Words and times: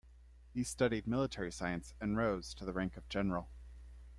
He 0.51 0.63
studied 0.63 1.05
military 1.05 1.51
science 1.51 1.93
and 2.01 2.17
rose 2.17 2.55
to 2.55 2.65
the 2.65 2.73
rank 2.73 2.97
of 2.97 3.07
general. 3.07 3.51